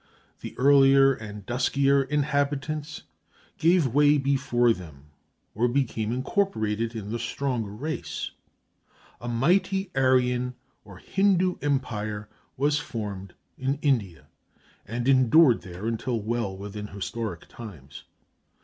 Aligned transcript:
The 0.39 0.57
earlier 0.57 1.13
and 1.13 1.45
duskier 1.45 2.01
inhabitants 2.01 3.03
gave 3.59 3.85
way 3.93 4.17
before 4.17 4.73
them 4.73 5.11
or 5.53 5.67
became 5.67 6.11
incorporated 6.11 6.95
in 6.95 7.11
the 7.11 7.19
stronger 7.19 7.69
race. 7.69 8.31
A 9.21 9.27
mighty 9.27 9.91
Aryan 9.95 10.55
or 10.83 10.97
Hindu 10.97 11.57
empire 11.61 12.27
was 12.57 12.79
formed 12.79 13.35
in 13.59 13.77
India 13.83 14.25
and 14.87 15.07
endured 15.07 15.61
there 15.61 15.85
until 15.85 16.19
well 16.19 16.57
within 16.57 16.87
historic 16.87 17.47
times. 17.47 18.05